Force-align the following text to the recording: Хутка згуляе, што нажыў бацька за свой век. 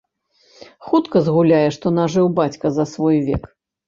Хутка 0.85 1.19
згуляе, 1.27 1.67
што 1.75 1.91
нажыў 1.97 2.31
бацька 2.39 2.71
за 2.79 2.87
свой 2.93 3.21
век. 3.29 3.43